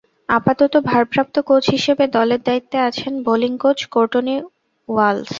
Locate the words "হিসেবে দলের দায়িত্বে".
1.75-2.77